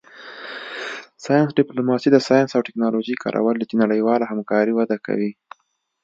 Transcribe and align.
ساینس 1.25 1.49
ډیپلوماسي 1.59 2.09
د 2.11 2.17
ساینس 2.27 2.49
او 2.53 2.65
ټیکنالوژۍ 2.67 3.15
کارول 3.23 3.55
دي 3.57 3.65
چې 3.69 3.75
نړیواله 3.83 4.25
همکاري 4.31 4.73
وده 4.75 4.97
کوي 5.05 5.31